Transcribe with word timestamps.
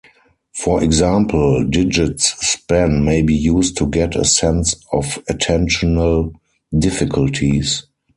For 0.55 0.83
example, 0.83 1.63
digit 1.63 2.19
span 2.21 3.05
may 3.05 3.21
be 3.21 3.35
used 3.35 3.77
to 3.77 3.85
get 3.85 4.15
a 4.15 4.25
sense 4.25 4.73
of 4.91 5.23
attentional 5.29 6.33
difficulties. 6.75 7.85